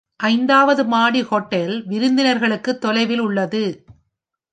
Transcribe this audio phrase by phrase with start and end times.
[0.19, 3.63] ஐந்தாவது மாடி ஹோட்டல் விருந்தினர்களுக்கு தொலைவில் உள்ளது.